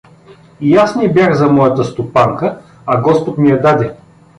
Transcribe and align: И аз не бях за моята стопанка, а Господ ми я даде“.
И 0.61 0.75
аз 0.75 0.95
не 0.95 1.13
бях 1.13 1.33
за 1.33 1.51
моята 1.51 1.83
стопанка, 1.83 2.61
а 2.85 3.01
Господ 3.01 3.37
ми 3.37 3.49
я 3.49 3.61
даде“. 3.61 3.95